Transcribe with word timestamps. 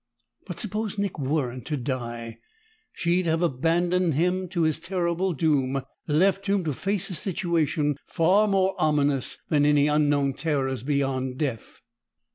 But 0.47 0.59
suppose 0.59 0.97
Nick 0.97 1.19
weren't 1.19 1.67
to 1.67 1.77
die 1.77 2.39
she'd 2.91 3.27
have 3.27 3.43
abandoned 3.43 4.15
him 4.15 4.49
to 4.49 4.63
his 4.63 4.79
terrible 4.79 5.31
doom, 5.33 5.83
left 6.07 6.47
him 6.47 6.63
to 6.63 6.73
face 6.73 7.11
a 7.11 7.13
situation 7.13 7.97
far 8.07 8.47
more 8.47 8.73
ominous 8.79 9.37
than 9.49 9.63
any 9.63 9.85
unknown 9.87 10.33
terrors 10.33 10.81
beyond 10.81 11.37
death. 11.37 11.81